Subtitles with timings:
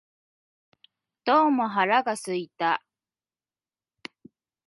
[1.25, 2.83] どうも腹が空いた